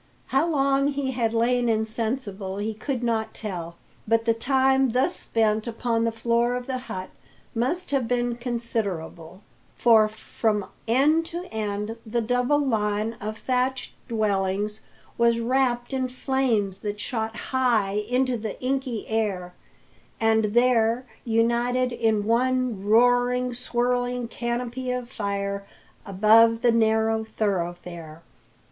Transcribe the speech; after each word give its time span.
How 0.33 0.47
long 0.49 0.87
he 0.87 1.11
had 1.11 1.31
lain 1.31 1.69
insensible 1.69 2.57
he 2.57 2.73
could 2.73 3.03
not 3.03 3.35
tell; 3.35 3.75
but 4.07 4.25
the 4.25 4.33
time 4.33 4.93
thus 4.93 5.15
spent 5.15 5.67
upon 5.67 6.05
the 6.05 6.11
floor 6.11 6.55
of 6.55 6.65
the 6.65 6.79
hut 6.89 7.11
must 7.53 7.91
have 7.91 8.07
been 8.07 8.35
considerable, 8.35 9.43
for 9.75 10.07
from 10.09 10.65
end 10.87 11.27
to 11.27 11.45
end 11.51 11.97
the 12.03 12.19
double 12.19 12.57
line 12.59 13.13
of 13.21 13.37
thatched 13.37 13.93
dwellings 14.07 14.81
was 15.19 15.39
wrapped 15.39 15.93
in 15.93 16.07
flames 16.07 16.79
that 16.79 16.99
shot 16.99 17.35
high 17.35 18.01
into 18.09 18.37
the 18.39 18.59
inky 18.59 19.07
air, 19.07 19.53
and 20.19 20.45
there 20.45 21.05
united 21.25 21.91
in 21.91 22.25
one 22.25 22.83
roaring, 22.83 23.53
swirling 23.53 24.27
canopy 24.27 24.89
of 24.89 25.11
fire 25.11 25.63
above 26.07 26.63
the 26.63 26.71
narrow 26.71 27.23
thoroughfare. 27.23 28.23